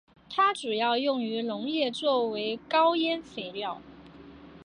[0.31, 3.79] 它主要用于农业作为高氮肥料。